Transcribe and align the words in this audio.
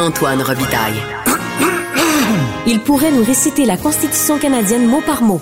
Antoine 0.00 0.40
Robitaille. 0.42 0.94
Il 2.68 2.78
pourrait 2.78 3.10
nous 3.10 3.24
réciter 3.24 3.66
la 3.66 3.76
Constitution 3.76 4.38
canadienne 4.38 4.86
mot 4.86 5.00
par 5.00 5.22
mot. 5.22 5.40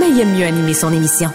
Mais 0.00 0.08
il 0.08 0.18
aime 0.18 0.34
mieux 0.34 0.46
animer 0.46 0.72
son 0.72 0.90
émission. 0.94 1.28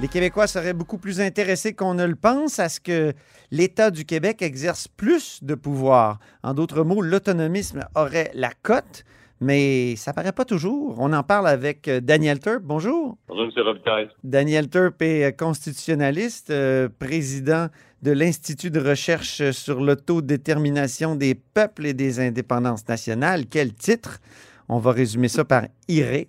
Les 0.00 0.06
Québécois 0.06 0.46
seraient 0.46 0.72
beaucoup 0.72 0.98
plus 0.98 1.20
intéressés 1.20 1.72
qu'on 1.72 1.94
ne 1.94 2.04
le 2.04 2.14
pense 2.14 2.60
à 2.60 2.68
ce 2.68 2.78
que 2.78 3.12
l'État 3.50 3.90
du 3.90 4.04
Québec 4.04 4.40
exerce 4.40 4.86
plus 4.86 5.42
de 5.42 5.56
pouvoir. 5.56 6.20
En 6.44 6.54
d'autres 6.54 6.84
mots, 6.84 7.02
l'autonomisme 7.02 7.84
aurait 7.96 8.30
la 8.34 8.52
cote, 8.62 9.04
mais 9.40 9.96
ça 9.96 10.12
paraît 10.12 10.32
pas 10.32 10.44
toujours. 10.44 10.96
On 10.98 11.12
en 11.12 11.22
parle 11.22 11.48
avec 11.48 11.88
euh, 11.88 12.00
Daniel 12.00 12.40
Turp. 12.40 12.62
Bonjour. 12.62 13.16
Bonjour, 13.28 13.44
M. 13.44 13.64
Robitaille. 13.64 14.08
Daniel 14.24 14.68
Turp 14.68 15.00
est 15.02 15.24
euh, 15.24 15.30
constitutionnaliste, 15.30 16.50
euh, 16.50 16.88
président 16.98 17.68
de 18.02 18.12
l'Institut 18.12 18.70
de 18.70 18.80
recherche 18.80 19.50
sur 19.50 19.80
l'autodétermination 19.80 21.16
des 21.16 21.34
peuples 21.34 21.86
et 21.86 21.94
des 21.94 22.20
indépendances 22.20 22.86
nationales. 22.88 23.46
Quel 23.46 23.74
titre? 23.74 24.20
On 24.68 24.78
va 24.78 24.92
résumer 24.92 25.28
ça 25.28 25.44
par 25.44 25.64
IRE. 25.88 26.26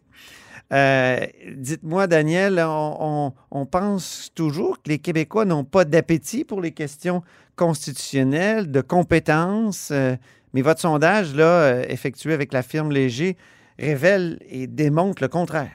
Euh, 0.72 1.26
Dites-moi, 1.56 2.08
Daniel, 2.08 2.64
on, 2.64 3.34
on, 3.50 3.66
pense 3.66 4.32
toujours 4.36 4.82
que 4.82 4.90
les 4.90 5.00
Québécois 5.00 5.46
n'ont 5.46 5.64
pas 5.64 5.84
d'appétit 5.84 6.44
pour 6.44 6.62
les 6.62 6.72
questions 6.72 7.24
constitutionnelles, 7.56 8.72
de 8.72 8.82
compétences, 8.82 9.90
euh, 9.92 10.16
mais 10.54 10.62
votre 10.62 10.80
sondage, 10.80 11.36
là, 11.36 11.62
euh, 11.62 11.84
effectué 11.88 12.34
avec 12.34 12.54
la 12.54 12.64
firme 12.64 12.92
Léger, 12.92 13.38
révèle 13.78 14.40
et 14.50 14.68
démontre 14.68 15.22
le 15.22 15.30
contraire. 15.30 15.72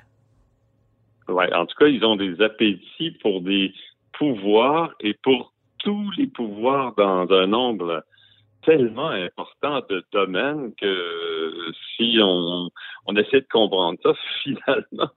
Oui, 1.29 1.45
en 1.55 1.65
tout 1.67 1.75
cas, 1.79 1.87
ils 1.87 2.05
ont 2.05 2.17
des 2.17 2.41
appétits 2.43 3.13
pour 3.23 3.41
des 3.41 3.73
pouvoirs 4.19 4.95
et 5.01 5.15
pour 5.23 5.53
tous 5.79 6.11
les 6.19 6.27
pouvoirs 6.27 6.95
dans 6.97 7.27
un 7.31 7.47
nombre 7.47 8.05
tellement 8.65 9.09
important 9.09 9.81
de 9.89 10.05
domaines 10.13 10.73
que 10.81 11.73
si 11.97 12.19
on, 12.21 12.71
on 13.07 13.17
essaie 13.17 13.41
de 13.41 13.47
comprendre 13.51 13.99
ça, 14.03 14.13
finalement, 14.43 15.11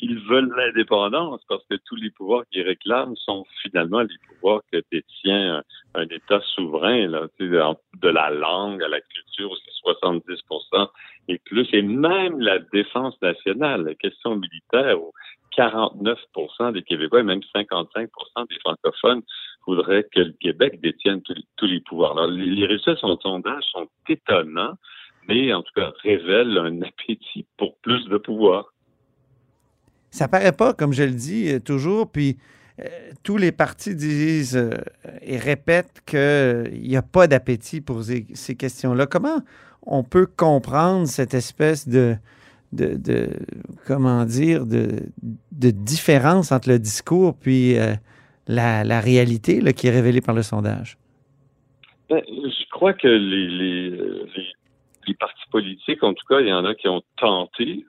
ils 0.00 0.18
veulent 0.20 0.52
l'indépendance 0.56 1.40
parce 1.48 1.64
que 1.70 1.76
tous 1.86 1.96
les 1.96 2.10
pouvoirs 2.10 2.44
qu'ils 2.50 2.66
réclament 2.66 3.16
sont 3.16 3.44
finalement 3.62 4.00
les 4.00 4.16
pouvoirs 4.28 4.62
que 4.72 4.82
détient 4.90 5.62
un, 5.94 6.08
État 6.08 6.40
souverain, 6.54 7.06
là, 7.08 7.26
de 7.38 8.08
la 8.08 8.30
langue 8.30 8.82
à 8.82 8.88
la 8.88 9.00
culture, 9.00 9.50
c'est 9.64 9.90
70% 9.90 10.88
et 11.28 11.38
plus, 11.38 11.68
et 11.72 11.82
même 11.82 12.40
la 12.40 12.58
défense 12.58 13.20
nationale, 13.22 13.84
la 13.84 13.94
question 13.94 14.36
militaire, 14.36 15.00
où 15.00 15.12
49% 15.56 16.72
des 16.72 16.82
Québécois 16.82 17.20
et 17.20 17.24
même 17.24 17.40
55% 17.54 18.48
des 18.48 18.58
francophones 18.60 19.22
voudrait 19.66 20.06
que 20.14 20.20
le 20.20 20.34
Québec 20.40 20.80
détienne 20.80 21.20
tous 21.56 21.66
les 21.66 21.80
pouvoirs. 21.80 22.12
Alors, 22.12 22.30
les 22.30 22.66
résultats 22.66 22.94
de 22.94 22.98
son 22.98 23.18
sondage 23.18 23.62
sont 23.72 23.88
étonnants, 24.08 24.76
mais 25.28 25.52
en 25.52 25.62
tout 25.62 25.72
cas 25.74 25.92
révèlent 26.02 26.58
un 26.58 26.82
appétit 26.82 27.46
pour 27.56 27.76
plus 27.78 28.08
de 28.08 28.18
pouvoir. 28.18 28.72
Ça 30.10 30.26
paraît 30.26 30.52
pas, 30.52 30.74
comme 30.74 30.92
je 30.92 31.04
le 31.04 31.12
dis 31.12 31.52
euh, 31.52 31.60
toujours, 31.60 32.10
puis 32.10 32.36
euh, 32.80 32.84
tous 33.22 33.36
les 33.36 33.52
partis 33.52 33.94
disent 33.94 34.56
euh, 34.56 34.70
et 35.22 35.38
répètent 35.38 36.02
qu'il 36.04 36.82
n'y 36.82 36.96
a 36.96 37.02
pas 37.02 37.28
d'appétit 37.28 37.80
pour 37.80 38.02
ces, 38.02 38.56
questions-là. 38.56 39.06
Comment 39.06 39.40
on 39.82 40.02
peut 40.02 40.26
comprendre 40.26 41.06
cette 41.06 41.32
espèce 41.34 41.88
de, 41.88 42.16
de, 42.72 42.96
de 42.96 43.28
comment 43.86 44.24
dire, 44.24 44.66
de, 44.66 44.90
différence 45.52 46.50
entre 46.50 46.70
le 46.70 46.78
discours 46.78 47.36
puis 47.36 47.76
la, 48.46 49.00
réalité 49.00 49.60
qui 49.72 49.86
est 49.86 49.90
révélée 49.90 50.20
par 50.20 50.34
le 50.34 50.42
sondage? 50.42 50.96
Ben, 52.08 52.22
je 52.28 52.68
crois 52.70 52.92
que 52.92 53.06
les, 53.06 53.90
les, 55.06 55.14
partis 55.18 55.48
politiques, 55.50 56.02
en 56.02 56.14
tout 56.14 56.24
cas, 56.28 56.40
il 56.40 56.48
y 56.48 56.52
en 56.52 56.64
a 56.64 56.74
qui 56.74 56.88
ont 56.88 57.02
tenté 57.16 57.84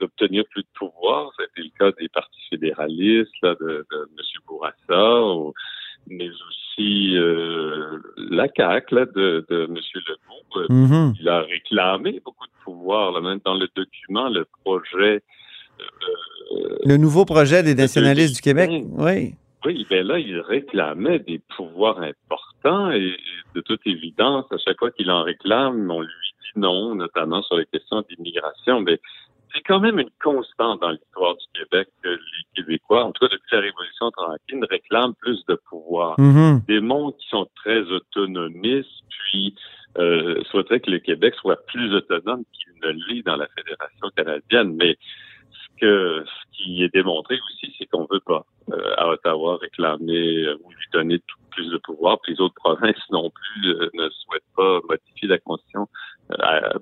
d'obtenir 0.00 0.44
plus 0.50 0.62
de 0.62 0.68
pouvoir. 0.74 1.30
C'était 1.38 1.68
le 1.68 1.78
cas 1.78 1.96
des 2.00 2.08
partis 2.08 2.40
fédéralistes, 2.50 3.42
de, 3.42 3.86
de 3.90 4.08
M. 4.16 4.24
Bourassa, 4.46 5.52
mais 6.08 6.28
aussi 6.28 7.16
euh, 7.16 7.98
la 8.16 8.48
CAQ 8.54 8.94
de, 9.14 9.46
de 9.48 9.64
M. 9.64 9.76
Legault. 9.94 10.72
Mm-hmm. 10.72 11.16
Il 11.20 11.28
a 11.28 11.40
réclamé 11.40 12.20
beaucoup 12.24 12.46
de 12.46 12.64
pouvoir. 12.64 13.20
même 13.22 13.40
dans 13.44 13.54
le 13.54 13.68
document, 13.74 14.28
le 14.28 14.46
projet... 14.64 15.22
Euh, 15.80 16.76
le 16.84 16.96
nouveau 16.96 17.24
projet 17.24 17.62
des 17.62 17.74
nationalistes 17.74 18.36
du 18.36 18.42
Québec, 18.42 18.70
oui. 18.92 19.34
Oui, 19.64 19.86
bien 19.88 20.02
là, 20.02 20.18
il 20.18 20.40
réclamait 20.40 21.20
des 21.20 21.40
pouvoirs 21.56 21.98
importants 22.00 22.90
et, 22.90 23.16
de 23.54 23.60
toute 23.60 23.86
évidence, 23.86 24.46
à 24.50 24.58
chaque 24.58 24.78
fois 24.78 24.90
qu'il 24.90 25.10
en 25.10 25.22
réclame, 25.22 25.90
on 25.90 26.00
lui 26.00 26.08
dit 26.08 26.60
non, 26.60 26.94
notamment 26.94 27.42
sur 27.42 27.56
les 27.56 27.66
questions 27.66 28.02
d'immigration. 28.08 28.80
Mais 28.80 29.00
c'est 29.54 29.62
quand 29.62 29.80
même 29.80 29.98
une 29.98 30.10
constante 30.22 30.80
dans 30.80 30.90
l'histoire 30.90 31.36
du 31.36 31.60
Québec 31.60 31.88
que 32.02 32.08
les 32.08 32.18
Québécois, 32.56 33.04
en 33.04 33.12
tout 33.12 33.26
cas 33.26 33.32
depuis 33.32 33.54
la 33.54 33.60
Révolution 33.60 34.10
tranquille, 34.10 34.66
réclament 34.68 35.14
plus 35.20 35.44
de 35.46 35.54
pouvoir. 35.68 36.18
Mm-hmm. 36.18 36.66
Des 36.66 36.80
mondes 36.80 37.16
qui 37.16 37.28
sont 37.28 37.48
très 37.54 37.80
autonomistes, 37.82 39.04
puis 39.08 39.54
euh, 39.98 40.42
souhaiteraient 40.50 40.80
que 40.80 40.90
le 40.90 40.98
Québec 40.98 41.34
soit 41.36 41.64
plus 41.66 41.94
autonome 41.94 42.42
qu'il 42.52 42.72
ne 42.82 42.90
l'est 43.06 43.22
dans 43.22 43.36
la 43.36 43.46
Fédération 43.56 44.10
canadienne. 44.16 44.74
Mais 44.74 44.96
que 45.80 46.24
ce 46.24 46.56
qui 46.56 46.82
est 46.82 46.92
démontré 46.92 47.34
aussi, 47.34 47.74
c'est 47.78 47.86
qu'on 47.86 48.06
veut 48.10 48.20
pas 48.20 48.44
euh, 48.72 48.94
à 48.96 49.08
Ottawa 49.08 49.58
réclamer 49.78 50.44
euh, 50.44 50.58
ou 50.62 50.70
lui 50.70 50.86
donner 50.92 51.20
plus 51.50 51.70
de 51.70 51.78
pouvoir, 51.78 52.18
puis 52.22 52.34
les 52.34 52.40
autres 52.40 52.54
provinces 52.54 52.96
non 53.10 53.30
plus 53.30 53.70
euh, 53.70 53.90
ne 53.94 54.08
souhaitent 54.08 54.42
pas 54.56 54.80
modifier 54.88 55.28
la 55.28 55.38
Constitution 55.38 55.88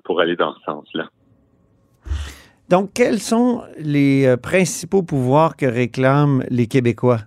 pour 0.05 0.21
aller 0.21 0.37
dans 0.37 0.53
ce 0.55 0.61
sens-là. 0.61 1.09
Donc, 2.69 2.91
quels 2.95 3.19
sont 3.19 3.61
les 3.77 4.35
principaux 4.41 5.03
pouvoirs 5.03 5.57
que 5.57 5.65
réclament 5.65 6.43
les 6.49 6.67
Québécois? 6.67 7.19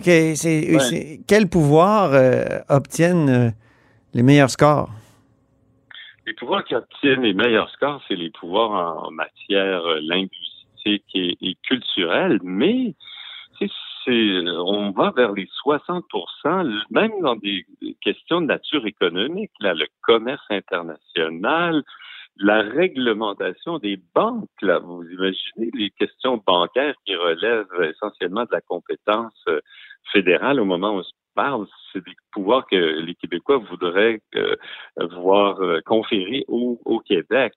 Quels 0.00 1.48
pouvoirs 1.50 2.12
obtiennent 2.68 3.52
les 4.14 4.22
meilleurs 4.22 4.50
scores? 4.50 4.90
Les 6.24 6.34
pouvoirs 6.34 6.64
qui 6.64 6.76
obtiennent 6.76 7.22
les 7.22 7.34
meilleurs 7.34 7.68
scores, 7.70 8.00
c'est 8.06 8.14
les 8.14 8.30
pouvoirs 8.30 9.06
en 9.06 9.10
matière 9.10 9.82
linguistique 10.02 11.04
et, 11.14 11.56
culturelle, 11.68 12.38
mais 12.44 12.94
on 14.08 14.90
va 14.90 15.12
vers 15.16 15.32
les 15.32 15.48
60% 15.64 16.02
même 16.90 17.12
dans 17.20 17.36
des 17.36 17.66
questions 18.00 18.40
de 18.40 18.46
nature 18.46 18.86
économique, 18.86 19.50
là, 19.60 19.74
le 19.74 19.86
commerce 20.02 20.44
international, 20.50 21.82
la 22.36 22.62
réglementation 22.62 23.78
des 23.78 24.00
banques, 24.14 24.48
là, 24.62 24.78
vous 24.78 25.04
imaginez 25.04 25.70
les 25.74 25.90
questions 25.90 26.42
bancaires 26.44 26.94
qui 27.04 27.14
relèvent 27.14 27.66
essentiellement 27.82 28.44
de 28.44 28.52
la 28.52 28.60
compétence 28.62 29.34
euh, 29.48 29.60
fédérale 30.12 30.60
au 30.60 30.64
moment 30.64 30.94
où 30.94 30.98
on 30.98 31.02
se 31.02 31.12
parle, 31.34 31.66
c'est 31.92 32.04
des 32.04 32.16
pouvoirs 32.32 32.66
que 32.66 32.76
les 32.76 33.14
Québécois 33.14 33.58
voudraient 33.58 34.20
euh, 34.34 34.56
voir 35.18 35.60
euh, 35.60 35.80
conférer 35.84 36.44
au, 36.48 36.78
Québec. 37.06 37.52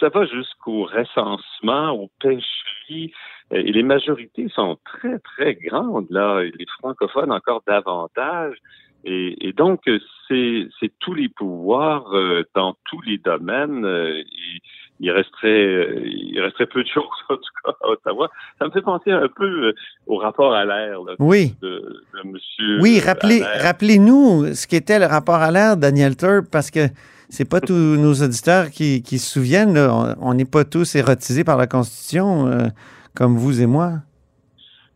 Ça 0.00 0.08
va 0.08 0.24
jusqu'au 0.26 0.84
recensement, 0.84 1.90
au 1.92 2.10
pêcheries, 2.20 3.12
et 3.50 3.72
les 3.72 3.82
majorités 3.82 4.48
sont 4.48 4.76
très, 4.84 5.18
très 5.20 5.54
grandes, 5.54 6.06
là, 6.10 6.40
et 6.40 6.52
les 6.58 6.66
francophones 6.78 7.32
encore 7.32 7.62
davantage. 7.66 8.56
Et, 9.04 9.48
et 9.48 9.52
donc, 9.52 9.82
c'est 10.28 10.68
tous 10.98 11.14
les 11.14 11.28
pouvoirs 11.28 12.12
euh, 12.12 12.42
dans 12.54 12.74
tous 12.86 13.00
les 13.02 13.18
domaines. 13.18 13.84
Euh, 13.84 14.20
il 14.98 15.10
resterait, 15.10 16.02
il 16.04 16.40
resterait 16.40 16.66
peu 16.66 16.82
de 16.82 16.88
choses, 16.88 17.04
en 17.28 17.36
tout 17.36 17.42
cas, 17.64 17.72
à 17.82 17.88
Ottawa. 17.90 18.30
Ça 18.58 18.66
me 18.66 18.70
fait 18.72 18.82
penser 18.82 19.12
un 19.12 19.28
peu 19.28 19.74
au 20.06 20.16
rapport 20.16 20.54
à 20.54 20.64
l'air 20.64 21.00
oui. 21.20 21.54
de, 21.62 22.02
de 22.14 22.28
monsieur. 22.28 22.80
Oui, 22.80 22.98
rappelez, 22.98 23.42
rappelez-nous 23.42 24.54
ce 24.54 24.66
qu'était 24.66 24.98
le 24.98 25.06
rapport 25.06 25.36
à 25.36 25.50
l'air, 25.52 25.76
Daniel 25.76 26.16
Turp, 26.16 26.46
parce 26.50 26.70
que 26.70 26.88
c'est 27.28 27.48
pas 27.48 27.60
tous 27.60 27.72
nos 27.72 28.14
auditeurs 28.14 28.70
qui, 28.70 29.02
qui 29.02 29.18
se 29.18 29.32
souviennent. 29.32 29.78
On 30.20 30.34
n'est 30.34 30.44
pas 30.44 30.64
tous 30.64 30.94
érotisés 30.94 31.44
par 31.44 31.56
la 31.56 31.66
Constitution, 31.66 32.46
euh, 32.46 32.68
comme 33.14 33.36
vous 33.36 33.60
et 33.60 33.66
moi. 33.66 33.94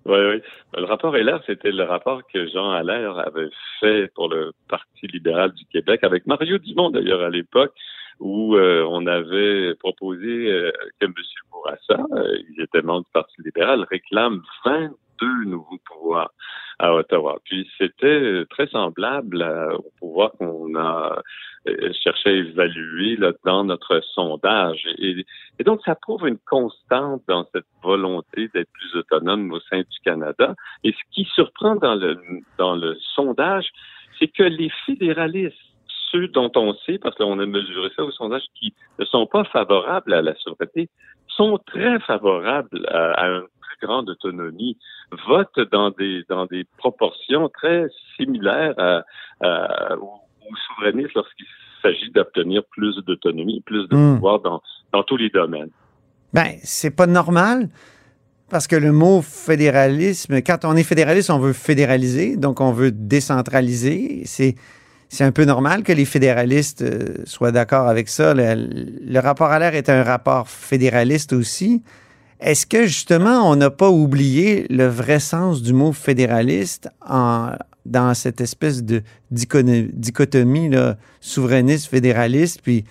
Oui, 0.07 0.19
oui. 0.19 0.43
Le 0.77 0.85
rapport 0.85 1.17
Heller, 1.17 1.41
c'était 1.47 1.73
le 1.73 1.83
rapport 1.83 2.23
que 2.33 2.49
Jean 2.49 2.71
Allaire 2.71 3.19
avait 3.19 3.51
fait 3.81 4.11
pour 4.15 4.29
le 4.29 4.53
Parti 4.69 5.07
libéral 5.09 5.53
du 5.53 5.65
Québec, 5.67 6.05
avec 6.05 6.27
Mario 6.27 6.59
Dumont 6.59 6.91
d'ailleurs 6.91 7.23
à 7.23 7.31
l'époque, 7.31 7.73
où 8.19 8.57
euh, 8.57 8.85
on 8.89 9.07
avait 9.07 9.75
proposé 9.77 10.51
euh, 10.51 10.73
que 11.01 11.07
M. 11.07 11.15
Bourassa, 11.51 12.05
il 12.51 12.63
était 12.63 12.83
membre 12.83 13.05
du 13.05 13.13
Parti 13.13 13.43
libéral, 13.43 13.87
réclame 13.91 14.43
22 14.65 15.45
nouveaux 15.47 15.79
pouvoirs 15.85 16.33
à 16.79 16.95
Ottawa. 16.95 17.39
Puis 17.45 17.71
c'était 17.79 18.45
très 18.51 18.67
semblable 18.69 19.43
au 19.75 19.91
pouvoir 19.99 20.33
qu'on 20.33 20.75
a 20.77 21.23
euh, 21.69 21.93
cherché 22.03 22.31
à 22.31 22.33
évaluer 22.33 23.17
là, 23.17 23.33
dans 23.45 23.65
notre 23.65 24.01
sondage. 24.15 24.83
Et, 24.97 25.27
donc, 25.63 25.83
ça 25.85 25.95
prouve 25.95 26.27
une 26.27 26.39
constante 26.39 27.23
dans 27.29 27.47
cette 27.53 27.67
volonté 27.83 28.49
d'être 28.55 28.71
plus 28.73 28.97
autonome 28.99 29.53
au 29.53 29.61
sein 29.61 29.81
du 29.81 29.99
Canada. 30.03 30.55
Et 30.85 30.93
ce 30.93 31.03
qui 31.13 31.29
surprend 31.35 31.77
dans 31.77 31.97
le, 31.97 32.19
dans 32.57 32.77
le 32.77 32.97
sondage, 33.15 33.69
c'est 34.19 34.29
que 34.29 34.43
les 34.43 34.71
fédéralistes, 34.87 35.55
ceux 36.11 36.29
dont 36.29 36.51
on 36.57 36.75
sait, 36.87 36.99
parce 36.99 37.17
qu'on 37.17 37.39
a 37.39 37.47
mesuré 37.47 37.89
ça 37.97 38.05
au 38.05 38.11
sondage, 38.11 38.43
qui 38.59 38.75
ne 38.99 39.05
sont 39.05 39.27
pas 39.27 39.45
favorables 39.45 40.13
à 40.13 40.23
la 40.23 40.35
souveraineté, 40.37 40.89
sont 41.29 41.59
très 41.67 41.99
favorables 42.01 42.87
à, 42.89 43.13
à 43.13 43.29
une 43.29 43.47
très 43.63 43.87
grande 43.87 44.11
autonomie, 44.11 44.77
votent 45.27 45.61
dans 45.73 45.91
des 45.91 46.25
dans 46.29 46.47
des 46.47 46.65
proportions 46.79 47.49
très 47.49 47.87
similaires 48.17 48.75
à, 48.79 49.03
à, 49.41 49.97
souverainistes 50.69 51.15
lorsqu'il 51.15 51.47
s'agit 51.83 52.11
d'obtenir 52.11 52.63
plus 52.71 52.97
d'autonomie, 53.07 53.61
plus 53.61 53.89
de 53.89 53.97
hmm. 53.97 54.15
pouvoir 54.15 54.41
dans, 54.41 54.63
dans 54.93 55.03
tous 55.03 55.17
les 55.17 55.31
domaines. 55.31 55.71
Ben, 56.33 56.57
c'est 56.63 56.95
pas 56.95 57.07
normal. 57.07 57.69
Parce 58.51 58.67
que 58.67 58.75
le 58.75 58.91
mot 58.91 59.23
fédéralisme, 59.23 60.43
quand 60.43 60.65
on 60.65 60.75
est 60.75 60.83
fédéraliste, 60.83 61.31
on 61.31 61.39
veut 61.39 61.53
fédéraliser, 61.53 62.37
donc 62.37 62.61
on 62.61 62.73
veut 62.73 62.91
décentraliser. 62.91 64.23
C'est, 64.25 64.57
c'est 65.11 65.25
un 65.25 65.33
peu 65.33 65.45
normal 65.45 65.83
que 65.83 65.93
les 65.93 66.05
fédéralistes 66.05 66.83
euh, 66.83 67.17
soient 67.25 67.53
d'accord 67.53 67.89
avec 67.89 68.09
ça. 68.09 68.33
Le, 68.33 69.19
rapport 69.19 69.51
à 69.51 69.59
l'air 69.59 69.75
est 69.75 69.91
un 69.91 70.05
rapport 70.05 70.49
fédéraliste 70.49 71.33
aussi. 71.33 71.83
Est-ce 72.39 72.65
que 72.65 72.87
justement, 72.87 73.51
on 73.51 73.57
n'a 73.57 73.71
pas 73.71 73.91
oublié 73.91 74.67
le 74.71 74.87
vrai 74.87 75.19
sens 75.19 75.63
du 75.63 75.73
mot 75.73 75.93
fédéraliste 75.93 76.89
en, 77.07 77.51
dans 77.87 78.15
cette 78.15 78.41
espèce 78.41 78.85
de 78.85 79.03
dichotomie 79.31 80.71
souverainiste-fédéraliste. 81.21 82.61
Puis 82.63 82.85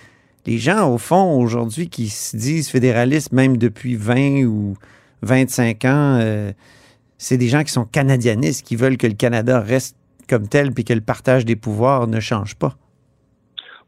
les 0.46 0.58
gens, 0.58 0.94
au 0.94 0.98
fond, 0.98 1.40
aujourd'hui, 1.40 1.90
qui 1.90 2.10
se 2.10 2.36
disent 2.36 2.70
fédéralistes, 2.70 3.32
même 3.32 3.58
depuis 3.58 3.96
20 3.96 4.44
ou 4.44 4.76
25 5.22 5.86
ans, 5.86 6.20
euh, 6.22 6.52
c'est 7.18 7.38
des 7.38 7.48
gens 7.48 7.64
qui 7.64 7.72
sont 7.72 7.86
canadianistes, 7.86 8.66
qui 8.66 8.76
veulent 8.76 8.98
que 8.98 9.08
le 9.08 9.14
Canada 9.14 9.60
reste 9.60 9.96
comme 10.30 10.48
tel, 10.48 10.72
puis 10.74 10.84
que 10.84 10.94
le 10.94 11.02
partage 11.02 11.46
des 11.46 11.56
pouvoirs 11.56 12.08
ne 12.08 12.20
change 12.20 12.56
pas. 12.56 12.74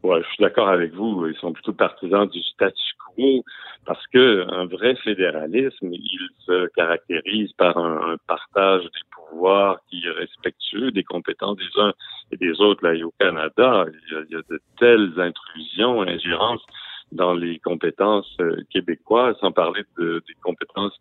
Oui, 0.03 0.17
je 0.23 0.27
suis 0.33 0.43
d'accord 0.43 0.69
avec 0.69 0.93
vous. 0.93 1.27
Ils 1.27 1.35
sont 1.35 1.53
plutôt 1.53 1.73
partisans 1.73 2.27
du 2.27 2.41
statu 2.41 2.81
quo 3.15 3.43
parce 3.85 4.05
que 4.07 4.45
un 4.49 4.65
vrai 4.65 4.95
fédéralisme, 4.95 5.91
il 5.91 6.29
se 6.45 6.67
caractérise 6.75 7.51
par 7.53 7.77
un, 7.77 8.17
partage 8.27 8.83
des 8.83 8.89
pouvoirs 9.11 9.79
qui 9.89 10.03
est 10.05 10.11
respectueux 10.11 10.91
des 10.91 11.03
compétences 11.03 11.57
des 11.57 11.81
uns 11.81 11.93
et 12.31 12.37
des 12.37 12.59
autres. 12.61 12.87
Là, 12.87 12.93
au 13.05 13.13
Canada, 13.19 13.85
il 13.87 14.25
y 14.31 14.35
a, 14.35 14.41
de 14.49 14.61
telles 14.79 15.13
intrusions, 15.17 16.01
ingérences 16.01 16.65
dans 17.11 17.33
les 17.33 17.59
compétences 17.59 18.37
euh, 18.39 18.63
québécoises, 18.69 19.35
sans 19.41 19.51
parler 19.51 19.83
de, 19.97 20.23
des 20.27 20.35
compétences 20.41 20.97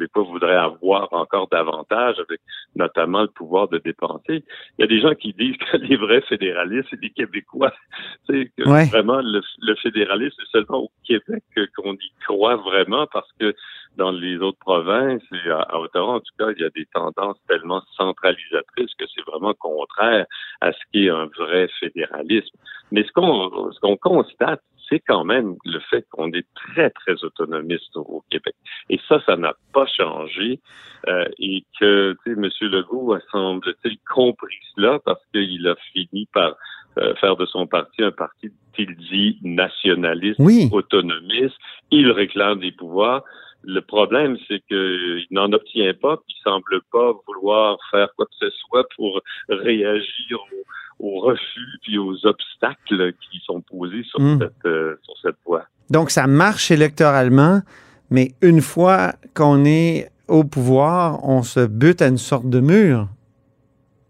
Québécois 0.00 0.24
voudraient 0.24 0.56
avoir 0.56 1.12
encore 1.12 1.48
davantage, 1.48 2.16
avec 2.18 2.40
notamment 2.74 3.22
le 3.22 3.28
pouvoir 3.28 3.68
de 3.68 3.78
dépenser. 3.78 4.44
Il 4.78 4.80
y 4.80 4.84
a 4.84 4.86
des 4.86 5.00
gens 5.00 5.14
qui 5.14 5.32
disent 5.32 5.56
que 5.58 5.76
les 5.76 5.96
vrais 5.96 6.22
fédéralistes, 6.22 6.88
c'est 6.90 7.00
les 7.00 7.10
Québécois. 7.10 7.72
C'est 8.26 8.50
que 8.56 8.62
vraiment 8.90 9.20
le, 9.20 9.40
le 9.60 9.74
fédéralisme, 9.76 10.36
c'est 10.38 10.58
seulement 10.58 10.84
au 10.84 10.90
Québec 11.04 11.42
qu'on 11.76 11.94
y 11.94 12.12
croit 12.24 12.56
vraiment, 12.56 13.06
parce 13.12 13.30
que 13.40 13.54
dans 13.96 14.10
les 14.10 14.38
autres 14.38 14.58
provinces 14.58 15.22
et 15.32 15.50
à, 15.50 15.78
Ottawa, 15.78 16.14
en 16.14 16.20
tout 16.20 16.32
cas, 16.38 16.50
il 16.56 16.62
y 16.62 16.64
a 16.64 16.70
des 16.70 16.86
tendances 16.86 17.38
tellement 17.48 17.82
centralisatrices 17.96 18.94
que 18.98 19.04
c'est 19.14 19.24
vraiment 19.26 19.54
contraire 19.54 20.26
à 20.60 20.72
ce 20.72 20.78
qui 20.92 21.06
est 21.06 21.10
un 21.10 21.26
vrai 21.38 21.68
fédéralisme. 21.80 22.56
Mais 22.92 23.04
ce 23.04 23.12
qu'on 23.12 23.70
ce 23.72 23.80
qu'on 23.80 23.96
constate, 23.96 24.62
c'est 24.90 25.00
quand 25.00 25.24
même 25.24 25.56
le 25.64 25.78
fait 25.78 26.04
qu'on 26.10 26.30
est 26.32 26.46
très, 26.54 26.90
très 26.90 27.22
autonomiste 27.24 27.96
au 27.96 28.22
Québec. 28.30 28.54
Et 28.88 28.98
ça, 29.08 29.20
ça 29.24 29.36
n'a 29.36 29.54
pas 29.72 29.86
changé. 29.86 30.60
Euh, 31.08 31.26
et 31.38 31.64
que, 31.78 32.16
tu 32.24 32.34
sais, 32.34 32.38
M. 32.38 32.70
Legault 32.70 33.14
a, 33.14 33.20
semble-t-il, 33.30 33.98
compris 34.12 34.58
cela 34.74 34.98
parce 35.04 35.22
qu'il 35.32 35.66
a 35.66 35.76
fini 35.92 36.26
par 36.32 36.56
euh, 36.98 37.14
faire 37.16 37.36
de 37.36 37.46
son 37.46 37.66
parti 37.66 38.02
un 38.02 38.10
parti 38.10 38.50
qu'il 38.74 38.96
dit 38.96 39.38
nationaliste, 39.42 40.40
autonomiste. 40.72 41.56
Il 41.90 42.10
réclame 42.10 42.58
des 42.58 42.72
pouvoirs. 42.72 43.22
Le 43.62 43.80
problème, 43.80 44.36
c'est 44.48 44.60
qu'il 44.66 45.26
n'en 45.30 45.52
obtient 45.52 45.92
pas, 45.94 46.16
puis 46.16 46.34
il 46.38 46.42
semble 46.42 46.80
pas 46.90 47.12
vouloir 47.26 47.78
faire 47.90 48.08
quoi 48.16 48.26
que 48.26 48.34
ce 48.40 48.50
soit 48.50 48.86
pour 48.96 49.20
réagir 49.48 50.38
aux, 50.98 51.20
refus 51.20 51.78
puis 51.82 51.98
aux 51.98 52.26
obstacles 52.26 53.12
qui 53.30 53.40
sont 53.44 53.60
posés 53.62 54.02
sur, 54.04 54.20
hmm. 54.20 54.38
cette, 54.38 54.66
euh, 54.66 54.96
sur 55.02 55.14
cette 55.22 55.36
voie. 55.44 55.64
Donc, 55.90 56.10
ça 56.10 56.26
marche 56.26 56.70
électoralement, 56.70 57.62
mais 58.10 58.32
une 58.42 58.60
fois 58.60 59.12
qu'on 59.34 59.64
est 59.64 60.10
au 60.28 60.44
pouvoir, 60.44 61.24
on 61.24 61.42
se 61.42 61.66
bute 61.66 62.00
à 62.02 62.06
une 62.06 62.18
sorte 62.18 62.48
de 62.48 62.60
mur. 62.60 63.08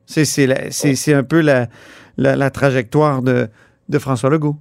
C'est 0.07 1.14
un 1.14 1.23
peu 1.23 1.40
la, 1.40 1.69
la, 2.16 2.50
trajectoire 2.50 3.23
de, 3.23 3.49
de 3.88 3.99
François 3.99 4.28
Legault. 4.30 4.57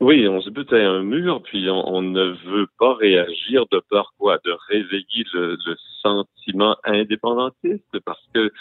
Oui, 0.00 0.28
on 0.28 0.42
se 0.42 0.50
bute 0.50 0.72
à 0.74 0.76
un 0.76 1.02
mur, 1.02 1.42
puis 1.42 1.70
on, 1.70 2.02
ne 2.02 2.34
veut 2.44 2.66
pas 2.78 2.94
réagir 2.94 3.64
de 3.72 3.80
peur 3.88 4.12
quoi, 4.18 4.38
de 4.44 4.54
réveiller 4.68 5.24
le, 5.32 5.56
sentiment 6.02 6.76
indépendantiste, 6.84 7.98
parce 8.04 8.22
que 8.34 8.52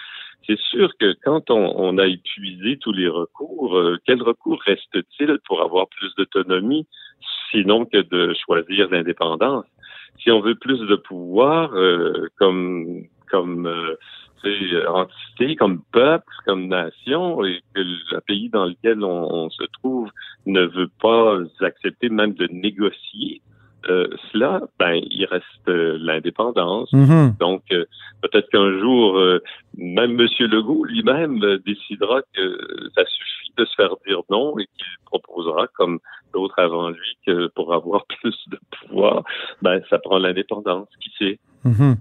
c'est 0.47 0.57
sûr 0.57 0.89
que 0.97 1.13
quand 1.23 1.51
on, 1.51 1.97
a 1.97 2.07
épuisé 2.07 2.77
tous 2.77 2.93
les 2.93 3.09
recours, 3.09 3.77
euh, 3.77 3.97
quel 4.05 4.21
recours 4.23 4.61
reste-t-il 4.61 5.37
pour 5.45 5.61
avoir 5.61 5.87
plus 5.89 6.15
d'autonomie, 6.15 6.87
sinon 7.51 7.85
que 7.85 7.97
de 7.97 8.33
choisir 8.45 8.89
l'indépendance? 8.89 9.65
Si 10.19 10.31
on 10.31 10.39
veut 10.39 10.55
plus 10.55 10.79
de 10.79 10.95
pouvoir, 10.95 11.75
euh, 11.75 12.29
comme 12.37 13.03
comme 13.29 13.67
euh, 13.67 13.95
euh, 14.45 14.85
entité, 14.87 15.55
comme 15.55 15.81
peuple, 15.91 16.31
comme 16.45 16.67
nation, 16.67 17.43
et 17.43 17.61
que 17.73 17.81
le 17.81 18.19
pays 18.21 18.49
dans 18.49 18.65
lequel 18.65 19.03
on, 19.03 19.49
se 19.49 19.63
trouve 19.81 20.09
ne 20.45 20.61
veut 20.61 20.89
pas 21.01 21.39
accepter 21.61 22.09
même 22.09 22.33
de 22.33 22.47
négocier 22.51 23.41
euh, 23.89 24.07
cela, 24.31 24.61
ben 24.79 24.99
il 25.09 25.25
reste 25.25 25.45
euh, 25.67 25.97
l'indépendance. 25.99 26.91
Mm-hmm. 26.91 27.37
Donc 27.39 27.63
peut-être 28.21 28.49
qu'un 28.49 28.79
jour, 28.79 29.19
même 29.77 30.19
M. 30.19 30.27
Legault 30.39 30.85
lui-même 30.85 31.39
décidera 31.65 32.21
que 32.33 32.59
ça 32.95 33.03
suffit 33.05 33.51
de 33.57 33.65
se 33.65 33.75
faire 33.75 33.95
dire 34.05 34.21
non 34.29 34.57
et 34.59 34.65
qu'il 34.77 34.85
proposera, 35.05 35.67
comme 35.73 35.99
d'autres 36.33 36.59
avant 36.59 36.89
lui, 36.89 37.17
que 37.25 37.47
pour 37.47 37.73
avoir 37.73 38.05
plus 38.21 38.37
de 38.47 38.59
pouvoir, 38.79 39.23
ben 39.61 39.81
ça 39.89 39.97
prend 39.97 40.19
l'indépendance. 40.19 40.87
Qui 40.99 41.11
sait? 41.17 41.39
Mm-hmm. 41.65 41.95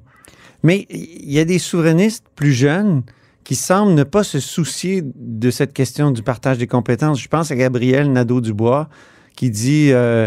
Mais 0.64 0.87
il 0.88 1.30
y 1.30 1.38
a 1.38 1.44
des 1.44 1.61
souverainistes 1.61 2.25
plus 2.35 2.52
jeunes 2.52 3.02
qui 3.44 3.54
semblent 3.54 3.92
ne 3.92 4.02
pas 4.02 4.25
se 4.25 4.40
soucier 4.40 5.02
de 5.04 5.50
cette 5.50 5.75
question 5.75 6.11
du 6.11 6.23
partage 6.23 6.56
des 6.56 6.66
compétences. 6.66 7.21
Je 7.21 7.28
pense 7.28 7.50
à 7.50 7.56
Gabriel 7.56 8.11
Nadeau-Dubois 8.11 8.88
qui 9.37 9.50
dit 9.50 9.90
euh, 9.92 10.26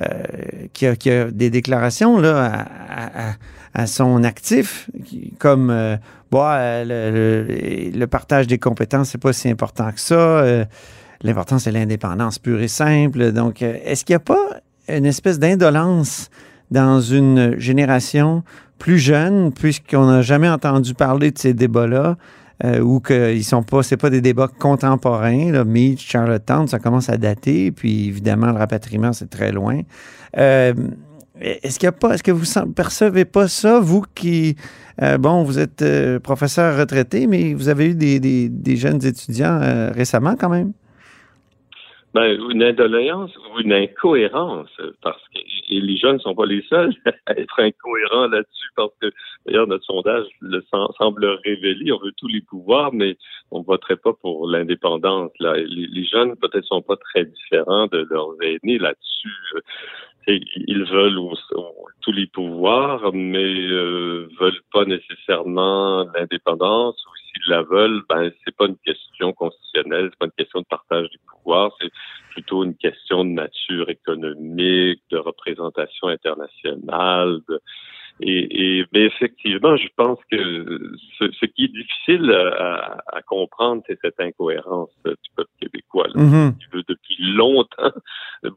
euh, 0.00 0.22
qui, 0.74 0.86
a, 0.86 1.30
des 1.30 1.48
déclarations 1.48 2.18
là, 2.18 2.66
à, 3.72 3.86
son 3.86 4.24
actif, 4.24 4.90
comme 5.38 5.70
euh, 5.70 5.96
le, 6.32 7.90
le, 7.94 8.06
partage 8.06 8.46
des 8.46 8.58
compétences, 8.58 9.10
c'est 9.10 9.18
pas 9.18 9.32
si 9.32 9.48
important 9.48 9.90
que 9.90 10.00
ça. 10.00 10.66
L'important, 11.22 11.58
c'est 11.58 11.72
l'indépendance 11.72 12.38
pure 12.38 12.60
et 12.60 12.68
simple. 12.68 13.32
Donc, 13.32 13.62
est-ce 13.62 14.04
qu'il 14.04 14.12
n'y 14.12 14.18
a 14.18 14.20
pas 14.20 14.60
une 14.88 15.06
espèce 15.06 15.38
d'indolence 15.38 16.30
dans 16.70 17.00
une 17.00 17.58
génération 17.58 18.42
plus 18.78 18.98
jeune, 18.98 19.52
puisqu'on 19.52 20.06
n'a 20.06 20.22
jamais 20.22 20.48
entendu 20.48 20.94
parler 20.94 21.30
de 21.30 21.38
ces 21.38 21.54
débats-là, 21.54 22.16
euh, 22.64 22.80
ou 22.80 23.00
qu'ils 23.00 23.44
sont 23.44 23.62
pas, 23.62 23.82
c'est 23.82 23.96
pas 23.96 24.10
des 24.10 24.20
débats 24.20 24.48
contemporains. 24.48 25.52
Là, 25.52 25.64
Meade, 25.64 25.98
Charlottetown, 25.98 26.66
ça 26.66 26.78
commence 26.78 27.08
à 27.08 27.16
dater, 27.16 27.70
puis 27.70 28.08
évidemment 28.08 28.48
le 28.48 28.58
rapatriement 28.58 29.12
c'est 29.12 29.30
très 29.30 29.52
loin. 29.52 29.80
Euh, 30.36 30.74
est-ce 31.40 31.78
qu'il 31.78 31.86
y 31.86 31.88
a 31.88 31.92
pas, 31.92 32.14
est-ce 32.14 32.22
que 32.24 32.32
vous 32.32 32.44
percevez 32.74 33.24
pas 33.24 33.46
ça, 33.46 33.78
vous 33.78 34.04
qui, 34.14 34.56
euh, 35.02 35.18
bon, 35.18 35.44
vous 35.44 35.60
êtes 35.60 35.82
euh, 35.82 36.18
professeur 36.18 36.76
retraité, 36.76 37.28
mais 37.28 37.54
vous 37.54 37.68
avez 37.68 37.90
eu 37.90 37.94
des, 37.94 38.18
des, 38.18 38.48
des 38.48 38.76
jeunes 38.76 39.04
étudiants 39.06 39.60
euh, 39.62 39.92
récemment 39.92 40.34
quand 40.34 40.48
même? 40.48 40.72
Ben, 42.14 42.36
une 42.50 42.62
indoléance 42.62 43.30
ou 43.36 43.60
une 43.60 43.72
incohérence, 43.72 44.68
parce 45.02 45.22
que 45.32 45.38
et 45.70 45.80
les 45.80 45.96
jeunes 45.96 46.14
ne 46.14 46.20
sont 46.20 46.34
pas 46.34 46.46
les 46.46 46.62
seuls 46.68 46.92
à 47.26 47.32
être 47.38 47.60
incohérents 47.60 48.28
là-dessus, 48.28 48.68
parce 48.76 48.92
que 49.00 49.10
d'ailleurs 49.46 49.66
notre 49.66 49.84
sondage 49.84 50.26
le 50.40 50.62
sem- 50.70 50.88
semble 50.98 51.24
révéler, 51.44 51.92
on 51.92 51.98
veut 51.98 52.12
tous 52.16 52.28
les 52.28 52.40
pouvoirs, 52.40 52.92
mais 52.92 53.16
on 53.50 53.62
voterait 53.62 53.96
pas 53.96 54.12
pour 54.12 54.48
l'indépendance. 54.48 55.30
Là, 55.40 55.54
les, 55.56 55.86
les 55.86 56.04
jeunes 56.04 56.36
peut-être 56.36 56.64
sont 56.64 56.82
pas 56.82 56.96
très 56.96 57.24
différents 57.24 57.86
de 57.86 58.06
leurs 58.10 58.34
aînés 58.42 58.78
là-dessus. 58.78 59.62
Et 60.30 60.40
ils 60.66 60.84
veulent 60.84 61.18
tous 62.02 62.12
les 62.12 62.26
pouvoirs, 62.26 63.10
mais 63.14 63.70
euh, 63.70 64.28
veulent 64.38 64.60
pas 64.72 64.84
nécessairement 64.84 66.06
l'indépendance. 66.14 67.02
Ou 67.06 67.10
s'ils 67.16 67.50
la 67.50 67.62
veulent, 67.62 68.02
ben 68.10 68.30
c'est 68.44 68.54
pas 68.54 68.66
une 68.66 68.76
question 68.84 69.32
constitutionnelle, 69.32 70.10
c'est 70.10 70.18
pas 70.18 70.26
une 70.26 70.32
question 70.44 70.60
de 70.60 70.66
partage 70.66 71.08
du 71.08 71.18
pouvoir, 71.32 71.72
c'est 71.80 71.90
plutôt 72.32 72.62
une 72.62 72.76
question 72.76 73.24
de 73.24 73.30
nature 73.30 73.88
économique, 73.88 75.00
de 75.10 75.16
représentation 75.16 76.08
internationale. 76.08 77.40
de- 77.48 77.60
et, 78.20 78.80
et 78.80 78.86
mais 78.92 79.02
effectivement, 79.04 79.76
je 79.76 79.86
pense 79.96 80.18
que 80.30 80.92
ce, 81.18 81.30
ce 81.30 81.46
qui 81.46 81.64
est 81.64 81.68
difficile 81.72 82.32
à, 82.32 82.98
à 83.06 83.22
comprendre, 83.22 83.82
c'est 83.86 83.98
cette 84.02 84.20
incohérence 84.20 84.90
du 85.04 85.14
peuple 85.36 85.50
québécois. 85.60 86.08
là 86.08 86.20
qui 86.60 86.66
veut 86.72 86.82
depuis 86.88 87.16
longtemps 87.32 87.92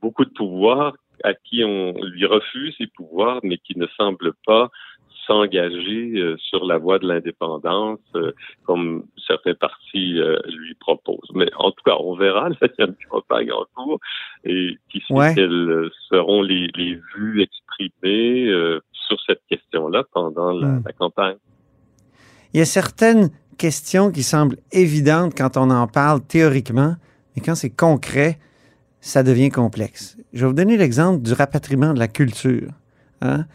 beaucoup 0.01 0.25
de 0.25 0.31
pouvoir, 0.31 0.93
à 1.23 1.33
qui 1.33 1.63
on 1.63 1.93
lui 2.03 2.25
refuse 2.25 2.75
ses 2.77 2.87
pouvoirs, 2.87 3.39
mais 3.43 3.57
qui 3.57 3.77
ne 3.77 3.87
semble 3.97 4.33
pas 4.45 4.69
s'engager 5.27 6.13
euh, 6.17 6.35
sur 6.37 6.65
la 6.65 6.77
voie 6.79 6.97
de 6.99 7.07
l'indépendance 7.07 7.99
euh, 8.15 8.31
comme 8.65 9.05
certains 9.27 9.53
partis 9.53 10.19
euh, 10.19 10.37
lui 10.47 10.73
proposent. 10.75 11.29
Mais 11.35 11.47
en 11.57 11.71
tout 11.71 11.83
cas, 11.85 11.95
on 11.99 12.15
verra, 12.15 12.49
là, 12.49 12.55
il 12.61 12.69
y 12.79 12.81
a 12.81 12.85
une 12.87 12.95
campagne 13.09 13.51
en 13.51 13.65
cours 13.75 13.99
et 14.43 14.77
qui 14.89 14.99
sait 15.07 15.13
Ouais. 15.13 15.35
quelles 15.35 15.89
seront 16.09 16.41
les, 16.41 16.67
les 16.75 16.99
vues 17.15 17.41
exprimées 17.41 18.51
sur 18.91 19.17
cette 19.27 19.41
question-là 19.49 20.03
pendant 20.13 20.51
la, 20.51 20.67
Hmm. 20.67 20.83
la 20.85 20.93
campagne. 20.93 21.37
Il 22.53 22.57
y 22.59 22.61
a 22.61 22.65
certaines 22.65 23.29
questions 23.57 24.11
qui 24.11 24.23
semblent 24.23 24.57
évidentes 24.71 25.33
quand 25.37 25.55
on 25.55 25.69
en 25.69 25.87
parle 25.87 26.21
théoriquement, 26.25 26.95
mais 27.35 27.41
quand 27.43 27.55
c'est 27.55 27.69
concret, 27.75 28.39
ça 29.01 29.23
devient 29.23 29.49
complexe. 29.49 30.15
Je 30.33 30.41
vais 30.41 30.47
vous 30.47 30.53
donner 30.53 30.77
l'exemple 30.77 31.21
du 31.21 31.33
rapatriement 31.33 31.93
de 31.93 31.99
la 31.99 32.07
culture. 32.07 32.69
hein. 33.21 33.45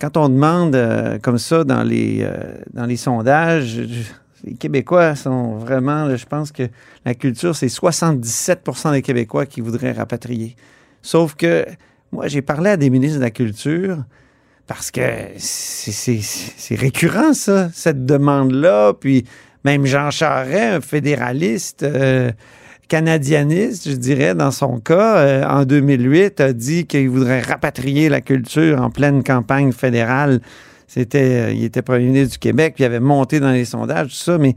Quand 0.00 0.16
on 0.16 0.28
demande 0.28 0.74
euh, 0.74 1.18
comme 1.18 1.38
ça 1.38 1.64
dans 1.64 1.82
les, 1.82 2.18
euh, 2.22 2.56
dans 2.72 2.86
les 2.86 2.96
sondages, 2.96 3.80
les 4.44 4.54
Québécois 4.54 5.14
sont 5.14 5.56
vraiment, 5.56 6.14
je 6.16 6.26
pense 6.26 6.50
que 6.52 6.64
la 7.04 7.14
culture, 7.14 7.54
c'est 7.54 7.68
77% 7.68 8.92
des 8.92 9.02
Québécois 9.02 9.46
qui 9.46 9.60
voudraient 9.60 9.92
rapatrier. 9.92 10.56
Sauf 11.02 11.34
que 11.34 11.66
moi, 12.10 12.28
j'ai 12.28 12.42
parlé 12.42 12.70
à 12.70 12.76
des 12.76 12.90
ministres 12.90 13.18
de 13.18 13.22
la 13.22 13.30
Culture 13.30 14.04
parce 14.66 14.90
que 14.90 15.00
c'est 15.38 16.74
récurrent, 16.74 17.32
ça, 17.32 17.70
cette 17.72 18.04
demande-là. 18.04 18.94
Puis 18.94 19.24
même 19.64 19.86
Jean 19.86 20.10
Charest, 20.10 20.76
un 20.76 20.80
fédéraliste 20.80 21.82
euh, 21.82 22.32
canadianiste, 22.88 23.88
je 23.88 23.96
dirais, 23.96 24.34
dans 24.34 24.50
son 24.50 24.78
cas, 24.78 25.16
euh, 25.18 25.44
en 25.44 25.64
2008, 25.64 26.40
a 26.40 26.52
dit 26.52 26.86
qu'il 26.86 27.08
voudrait 27.08 27.40
rapatrier 27.40 28.08
la 28.08 28.20
culture 28.20 28.80
en 28.80 28.90
pleine 28.90 29.22
campagne 29.22 29.72
fédérale. 29.72 30.40
C'était, 30.86 31.48
euh, 31.48 31.52
il 31.52 31.64
était 31.64 31.82
premier 31.82 32.06
ministre 32.06 32.32
du 32.32 32.38
Québec, 32.38 32.74
puis 32.74 32.84
il 32.84 32.86
avait 32.86 33.00
monté 33.00 33.40
dans 33.40 33.50
les 33.50 33.64
sondages, 33.64 34.08
tout 34.08 34.14
ça, 34.14 34.38
mais 34.38 34.54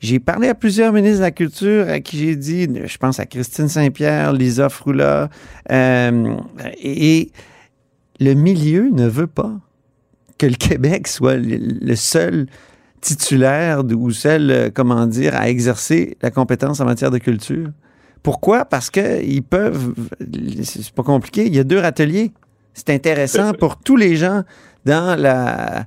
j'ai 0.00 0.20
parlé 0.20 0.48
à 0.48 0.54
plusieurs 0.54 0.92
ministres 0.92 1.18
de 1.18 1.22
la 1.22 1.30
Culture 1.30 1.88
à 1.88 2.00
qui 2.00 2.18
j'ai 2.18 2.36
dit, 2.36 2.68
je 2.84 2.98
pense 2.98 3.18
à 3.18 3.26
Christine 3.26 3.68
Saint-Pierre, 3.68 4.32
Lisa 4.32 4.68
Froula, 4.68 5.28
euh, 5.72 6.36
et, 6.80 7.30
le 8.20 8.34
milieu 8.34 8.90
ne 8.90 9.06
veut 9.06 9.28
pas 9.28 9.52
que 10.38 10.46
le 10.46 10.56
Québec 10.56 11.06
soit 11.06 11.36
le 11.36 11.94
seul 11.94 12.48
titulaire 13.00 13.82
ou 13.84 14.10
seul, 14.10 14.50
euh, 14.50 14.70
comment 14.72 15.06
dire, 15.06 15.34
à 15.34 15.48
exercer 15.48 16.16
la 16.22 16.30
compétence 16.30 16.80
en 16.80 16.84
matière 16.84 17.10
de 17.10 17.18
culture. 17.18 17.68
Pourquoi? 18.22 18.64
Parce 18.64 18.90
qu'ils 18.90 19.42
peuvent, 19.42 19.94
c'est 20.62 20.90
pas 20.92 21.02
compliqué, 21.02 21.46
il 21.46 21.54
y 21.54 21.58
a 21.58 21.64
deux 21.64 21.78
râteliers. 21.78 22.32
C'est 22.74 22.90
intéressant 22.90 23.52
pour 23.54 23.78
tous 23.78 23.96
les 23.96 24.16
gens 24.16 24.42
dans 24.84 25.18
la, 25.18 25.86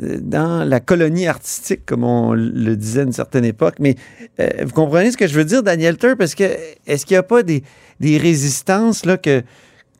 dans 0.00 0.64
la 0.64 0.80
colonie 0.80 1.26
artistique, 1.26 1.84
comme 1.86 2.04
on 2.04 2.32
le 2.32 2.76
disait 2.76 3.00
à 3.00 3.04
une 3.04 3.12
certaine 3.12 3.44
époque. 3.44 3.76
Mais 3.80 3.96
euh, 4.38 4.48
vous 4.64 4.72
comprenez 4.72 5.10
ce 5.10 5.16
que 5.16 5.26
je 5.26 5.34
veux 5.34 5.44
dire, 5.44 5.62
Daniel 5.62 5.96
Tur? 5.96 6.16
Parce 6.16 6.34
que 6.34 6.44
est-ce 6.86 7.06
qu'il 7.06 7.14
n'y 7.14 7.18
a 7.18 7.24
pas 7.24 7.42
des, 7.42 7.62
des 8.00 8.18
résistances 8.18 9.04
là, 9.04 9.16
que, 9.16 9.42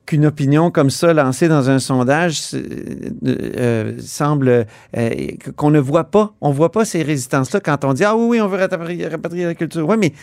qu'une 0.08 0.24
opinion 0.24 0.70
comme 0.70 0.88
ça 0.88 1.12
lancée 1.12 1.48
dans 1.48 1.68
un 1.68 1.78
sondage 1.78 2.40
euh, 2.54 3.10
euh, 3.26 3.92
semble 4.00 4.66
euh, 4.96 5.10
qu'on 5.54 5.70
ne 5.70 5.78
voit 5.78 6.04
pas. 6.04 6.32
On 6.40 6.50
voit 6.50 6.72
pas 6.72 6.86
ces 6.86 7.02
résistances-là 7.02 7.60
quand 7.60 7.84
on 7.84 7.92
dit 7.92 8.04
Ah 8.04 8.16
oui, 8.16 8.26
oui, 8.28 8.40
on 8.40 8.48
veut 8.48 8.58
rapatrier, 8.58 9.06
rapatrier 9.06 9.44
la 9.44 9.54
culture. 9.54 9.86
Oui, 9.86 9.96
mais 9.98 10.14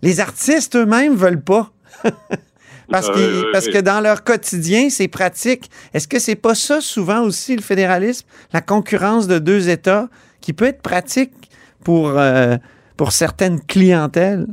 les 0.00 0.20
artistes 0.20 0.74
eux-mêmes 0.76 1.14
veulent 1.14 1.42
pas. 1.42 1.70
parce, 2.90 3.10
Euh, 3.10 3.42
oui, 3.42 3.48
parce 3.52 3.68
que 3.68 3.78
dans 3.78 4.00
leur 4.00 4.24
quotidien, 4.24 4.88
c'est 4.88 5.08
pratique. 5.08 5.70
Est-ce 5.92 6.08
que 6.08 6.18
c'est 6.18 6.36
pas 6.36 6.54
ça 6.54 6.80
souvent 6.80 7.20
aussi 7.20 7.54
le 7.54 7.62
fédéralisme, 7.62 8.26
la 8.54 8.62
concurrence 8.62 9.26
de 9.26 9.38
deux 9.38 9.68
États 9.68 10.08
qui 10.40 10.54
peut 10.54 10.66
être 10.66 10.80
pratique 10.80 11.32
pour, 11.84 12.18
pour 12.96 13.12
certaines 13.12 13.60
clientèles? 13.60 14.46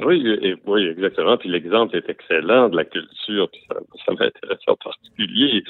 Oui, 0.00 0.58
oui, 0.66 0.86
exactement. 0.86 1.36
Puis 1.36 1.48
l'exemple 1.48 1.96
est 1.96 2.08
excellent 2.08 2.68
de 2.68 2.76
la 2.76 2.84
culture, 2.84 3.48
puis 3.50 3.60
ça, 3.68 3.74
ça 4.06 4.12
m'intéresse 4.12 4.60
en 4.68 4.76
particulier. 4.76 5.64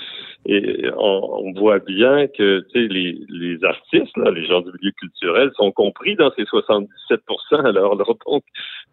Et 0.45 0.85
on, 0.97 1.47
on 1.47 1.53
voit 1.55 1.79
bien 1.79 2.27
que 2.29 2.63
les, 2.75 3.19
les 3.29 3.65
artistes, 3.65 4.17
là, 4.17 4.31
les 4.31 4.47
gens 4.47 4.61
du 4.61 4.71
milieu 4.81 4.93
culturel, 5.01 5.51
sont 5.57 5.73
compris 5.73 6.15
dans 6.17 6.31
ces 6.37 6.45
77 6.45 7.21
Alors, 7.53 7.93
alors 7.93 8.19
donc, 8.27 8.45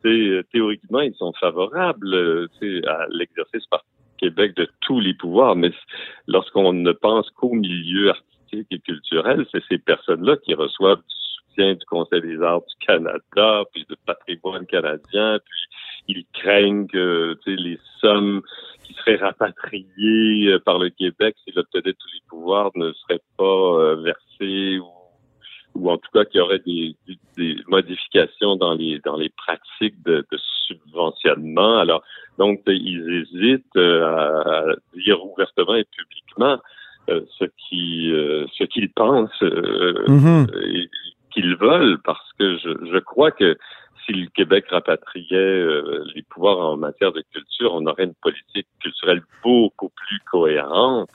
sais, 0.06 0.42
théoriquement, 0.52 1.02
ils 1.02 1.16
sont 1.16 1.34
favorables 1.34 2.14
euh, 2.14 2.48
à 2.88 3.06
l'exercice 3.10 3.66
par 3.68 3.84
Québec 4.18 4.56
de 4.56 4.68
tous 4.82 5.00
les 5.00 5.14
pouvoirs. 5.14 5.56
Mais 5.56 5.72
lorsqu'on 6.28 6.74
ne 6.74 6.92
pense 6.92 7.30
qu'au 7.32 7.54
milieu 7.54 8.10
artistique 8.10 8.68
et 8.72 8.80
culturel, 8.80 9.46
c'est 9.52 9.64
ces 9.70 9.78
personnes-là 9.80 10.38
qui 10.38 10.54
reçoivent 10.54 11.02
soutien 11.56 11.74
du 11.74 11.86
Conseil 11.86 12.22
des 12.22 12.42
arts 12.42 12.62
du 12.62 12.86
Canada, 12.86 13.64
puis 13.74 13.86
de 13.90 13.96
patrimoine 14.06 14.66
canadien, 14.66 15.40
puis 15.44 16.16
ils 16.16 16.26
craignent 16.34 16.88
que 16.88 17.38
les 17.48 17.80
sommes 18.00 18.42
qui 18.84 18.94
seraient 18.94 19.16
rapatriées 19.16 20.54
euh, 20.54 20.60
par 20.60 20.78
le 20.78 20.90
Québec 20.90 21.36
s'il 21.44 21.58
obtenait 21.58 21.94
tous 21.94 22.14
les 22.14 22.22
pouvoirs 22.30 22.72
ne 22.76 22.92
seraient 22.94 23.22
pas 23.38 23.44
euh, 23.44 23.96
versées 23.96 24.80
ou 24.80 24.90
ou 25.78 25.92
en 25.92 25.98
tout 25.98 26.10
cas 26.14 26.24
qu'il 26.24 26.38
y 26.38 26.42
aurait 26.42 26.62
des, 26.66 26.96
des, 27.06 27.18
des 27.36 27.58
modifications 27.68 28.56
dans 28.56 28.74
les 28.76 29.00
dans 29.04 29.18
les 29.18 29.28
pratiques 29.30 30.02
de, 30.06 30.26
de 30.32 30.38
subventionnement. 30.68 31.80
Alors 31.80 32.02
donc 32.38 32.62
ils 32.68 33.26
hésitent 33.34 33.76
euh, 33.76 34.06
à, 34.06 34.72
à 34.72 34.76
dire 34.94 35.22
ouvertement 35.26 35.76
et 35.76 35.84
publiquement 35.84 36.60
euh, 37.10 37.22
ce 37.38 37.44
qui 37.68 38.10
euh, 38.14 38.46
ce 38.58 38.64
qu'ils 38.64 38.90
pensent 38.90 39.44
euh, 39.44 40.06
et 40.64 40.90
qu'ils 41.36 41.56
veulent 41.58 42.00
parce 42.04 42.32
que 42.40 42.58
je, 42.58 42.70
je 42.92 42.98
crois 42.98 43.30
que 43.32 43.56
si 44.06 44.14
le 44.14 44.28
Québec 44.36 44.66
rapatriait 44.70 45.36
euh, 45.38 46.04
les 46.16 46.24
pouvoirs 46.24 46.60
en 46.60 46.78
matière 46.78 47.12
de 47.12 47.24
culture, 47.34 47.74
on 47.74 47.86
aurait 47.86 48.06
une 48.06 48.14
politique 48.22 48.68
culturelle 48.82 49.22
beaucoup 49.44 49.90
plus 49.90 50.20
cohérente 50.32 51.10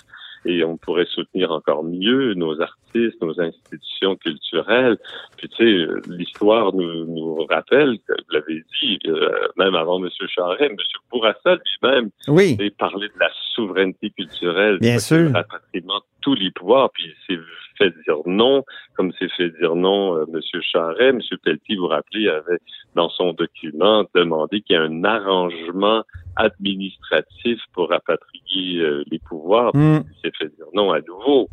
et 0.47 0.65
on 0.65 0.79
pourrait 0.79 1.05
soutenir 1.07 1.51
encore 1.53 1.85
mieux 1.85 2.33
nos 2.35 2.61
artistes, 2.63 3.21
nos 3.21 3.39
institutions 3.41 4.17
culturelles. 4.17 4.97
Puis 5.37 5.49
tu 5.51 5.57
sais, 5.57 5.87
l'histoire 6.09 6.73
nous, 6.75 7.05
nous 7.05 7.45
rappelle, 7.45 7.99
que 8.09 8.15
vous 8.15 8.33
l'avez 8.33 8.65
dit, 8.81 8.99
euh, 9.07 9.31
même 9.59 9.75
avant 9.75 10.03
M. 10.03 10.09
Charest, 10.29 10.63
M. 10.63 10.77
Bourassa 11.13 11.57
lui-même 11.57 12.09
Oui. 12.29 12.57
et 12.59 12.71
parler 12.71 13.09
de 13.09 13.19
la 13.21 13.29
souveraineté 13.55 14.11
culturelle, 14.11 14.79
Bien 14.81 14.95
du 14.95 15.01
sûr. 15.01 15.31
rapatriement 15.33 15.99
de 15.99 16.05
tous 16.21 16.35
les 16.35 16.51
pouvoirs, 16.51 16.91
puis 16.91 17.15
c'est 17.27 17.39
fait 17.81 17.95
dire 18.07 18.19
non, 18.27 18.65
comme 18.95 19.13
s'est 19.13 19.29
fait 19.37 19.51
dire 19.59 19.75
non 19.75 20.17
euh, 20.17 20.27
M. 20.33 20.41
Charret. 20.61 21.09
M. 21.09 21.21
Pelletier, 21.43 21.77
vous 21.77 21.87
rappelez, 21.87 22.29
avait 22.29 22.59
dans 22.95 23.09
son 23.09 23.33
document 23.33 24.05
demandé 24.15 24.61
qu'il 24.61 24.77
y 24.77 24.79
ait 24.79 24.83
un 24.83 25.05
arrangement 25.05 26.05
administratif 26.37 27.61
pour 27.73 27.89
rapatrier 27.89 28.81
euh, 28.81 29.03
les 29.11 29.19
pouvoirs. 29.19 29.75
Mm. 29.75 30.01
Il 30.07 30.21
s'est 30.23 30.37
fait 30.37 30.55
dire 30.57 30.67
non 30.75 30.93
à 30.93 31.01
nouveau. 31.01 31.49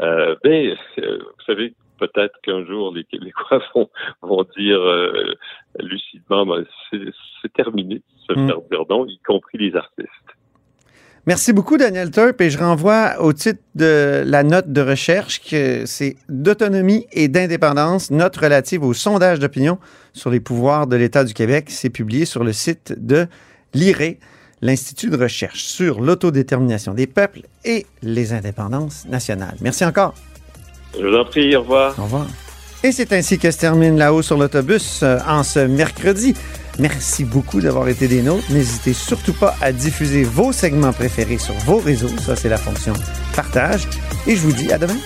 Euh, 0.00 0.34
ben, 0.42 0.76
euh, 0.98 1.18
vous 1.18 1.44
savez, 1.46 1.74
peut-être 1.98 2.40
qu'un 2.42 2.64
jour 2.64 2.92
les 2.92 3.04
Québécois 3.04 3.62
vont, 3.74 3.88
vont 4.22 4.44
dire 4.56 4.80
euh, 4.80 5.34
lucidement, 5.78 6.44
ben, 6.44 6.64
c'est 6.90 7.52
terminé 7.52 8.02
se 8.28 8.32
Mm. 8.32 8.48
faire 8.48 8.60
dire 8.70 8.84
non, 8.88 9.06
y 9.06 9.18
compris 9.18 9.58
les 9.58 9.76
artistes. 9.76 10.08
Merci 11.26 11.52
beaucoup, 11.52 11.76
Daniel 11.76 12.10
Turp. 12.10 12.40
Et 12.40 12.50
je 12.50 12.58
renvoie 12.58 13.14
au 13.20 13.32
titre 13.32 13.60
de 13.76 14.24
la 14.26 14.42
note 14.42 14.72
de 14.72 14.80
recherche 14.80 15.40
que 15.40 15.86
c'est 15.86 16.16
d'autonomie 16.28 17.06
et 17.12 17.28
d'indépendance, 17.28 18.10
note 18.10 18.36
relative 18.36 18.82
au 18.82 18.92
sondage 18.92 19.38
d'opinion 19.38 19.78
sur 20.12 20.30
les 20.30 20.40
pouvoirs 20.40 20.88
de 20.88 20.96
l'État 20.96 21.22
du 21.22 21.32
Québec. 21.32 21.66
C'est 21.68 21.90
publié 21.90 22.24
sur 22.24 22.42
le 22.42 22.52
site 22.52 22.94
de 22.96 23.28
l'IRE, 23.72 24.16
l'Institut 24.62 25.10
de 25.10 25.16
recherche 25.16 25.62
sur 25.62 26.00
l'autodétermination 26.00 26.92
des 26.92 27.06
peuples 27.06 27.42
et 27.64 27.86
les 28.02 28.32
indépendances 28.32 29.04
nationales. 29.08 29.56
Merci 29.60 29.84
encore. 29.84 30.14
Je 30.98 31.06
vous 31.06 31.16
en 31.16 31.24
prie, 31.24 31.54
au 31.54 31.62
revoir. 31.62 31.98
Au 32.00 32.02
revoir. 32.02 32.26
Et 32.82 32.90
c'est 32.90 33.12
ainsi 33.12 33.38
que 33.38 33.50
se 33.52 33.58
termine 33.58 33.96
là-haut 33.96 34.22
sur 34.22 34.36
l'autobus 34.36 35.04
euh, 35.04 35.18
en 35.28 35.44
ce 35.44 35.60
mercredi. 35.60 36.34
Merci 36.82 37.24
beaucoup 37.24 37.60
d'avoir 37.60 37.88
été 37.88 38.08
des 38.08 38.22
nôtres. 38.22 38.50
N'hésitez 38.50 38.92
surtout 38.92 39.34
pas 39.34 39.54
à 39.60 39.70
diffuser 39.70 40.24
vos 40.24 40.50
segments 40.50 40.92
préférés 40.92 41.38
sur 41.38 41.54
vos 41.60 41.78
réseaux. 41.78 42.08
Ça, 42.18 42.34
c'est 42.34 42.48
la 42.48 42.56
fonction 42.56 42.92
partage. 43.36 43.88
Et 44.26 44.34
je 44.34 44.40
vous 44.40 44.52
dis 44.52 44.72
à 44.72 44.78
demain. 44.78 44.96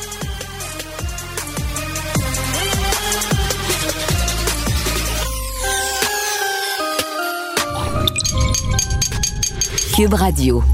Cube 9.95 10.15
Radio. 10.15 10.65